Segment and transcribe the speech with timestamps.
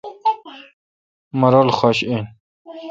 [1.39, 2.25] مہ رل خش این۔